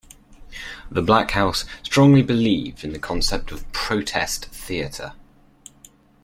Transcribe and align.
The 0.89 1.03
Black 1.03 1.29
House 1.29 1.63
strongly 1.83 2.23
believed 2.23 2.83
in 2.83 2.91
the 2.91 2.97
concept 2.97 3.51
of 3.51 3.71
"Protest 3.71 4.47
Theatre". 4.47 5.13